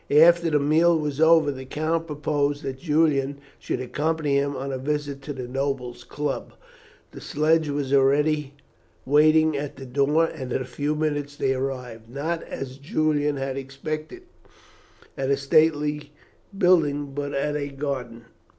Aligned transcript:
After 0.09 0.49
the 0.49 0.57
meal 0.57 0.97
was 0.97 1.21
over 1.21 1.51
the 1.51 1.63
count 1.63 2.07
proposed 2.07 2.63
that 2.63 2.79
Julian 2.79 3.37
should 3.59 3.79
accompany 3.79 4.39
him 4.39 4.55
on 4.55 4.71
a 4.73 4.79
visit 4.79 5.21
to 5.21 5.31
the 5.31 5.47
Nobles' 5.47 6.03
Club. 6.03 6.53
The 7.11 7.21
sledge 7.21 7.69
was 7.69 7.93
already 7.93 8.55
waiting 9.05 9.55
at 9.55 9.75
the 9.75 9.85
door, 9.85 10.25
and 10.25 10.51
in 10.51 10.59
a 10.59 10.65
few 10.65 10.95
minutes 10.95 11.35
they 11.35 11.53
arrived, 11.53 12.09
not, 12.09 12.41
as 12.41 12.77
Julian 12.79 13.37
had 13.37 13.57
expected, 13.57 14.23
at 15.15 15.29
a 15.29 15.37
stately 15.37 16.11
building, 16.57 17.13
but 17.13 17.35
at 17.35 17.55
a 17.55 17.67
garden. 17.67 18.25